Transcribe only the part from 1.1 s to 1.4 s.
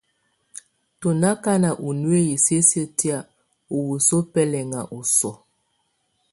ndù